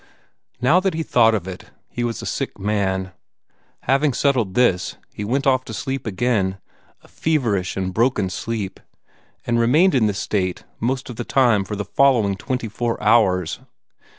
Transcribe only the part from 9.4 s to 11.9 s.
and remained in this state most of the time for the